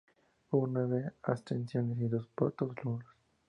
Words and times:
Hubo 0.49 0.65
nueve 0.65 1.11
abstenciones 1.21 1.99
y 1.99 2.07
dos 2.07 2.27
votos 2.35 2.71
nulos. 2.83 3.05